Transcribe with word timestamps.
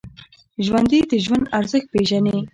ژوندي 0.65 0.99
د 1.11 1.13
ژوند 1.25 1.45
ارزښت 1.57 1.87
پېژني 1.93 2.37